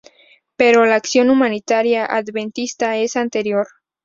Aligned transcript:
Pero 0.55 0.83
la 0.87 0.95
acción 0.95 1.29
humanitaria 1.29 2.07
adventista 2.07 2.97
es 2.97 3.15
anterior. 3.15 3.67